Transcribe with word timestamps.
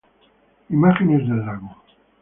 Imágenes 0.67 1.27
del 1.29 1.45
Lago 1.45 1.75